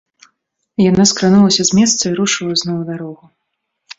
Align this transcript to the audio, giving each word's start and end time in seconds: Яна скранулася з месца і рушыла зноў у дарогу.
Яна 0.83 1.03
скранулася 1.11 1.63
з 1.69 1.77
месца 1.79 2.01
і 2.11 2.15
рушыла 2.19 2.53
зноў 2.61 2.77
у 2.87 2.87
дарогу. 2.91 3.23